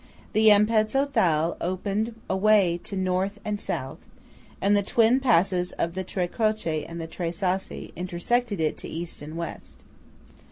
The 0.33 0.49
Ampezzo 0.49 1.05
Thal 1.05 1.57
opened 1.61 2.15
away 2.27 2.79
to 2.85 2.95
North 2.97 3.39
and 3.45 3.61
South, 3.61 3.99
and 4.59 4.75
the 4.75 4.81
twin 4.81 5.19
passes 5.19 5.73
of 5.73 5.93
the 5.93 6.03
Tre 6.03 6.27
Croce 6.27 6.83
and 6.85 7.07
Tre 7.11 7.31
Sassi 7.31 7.93
intersected 7.95 8.59
it 8.59 8.77
to 8.77 8.87
East 8.89 9.21
and 9.21 9.37
West. 9.37 9.83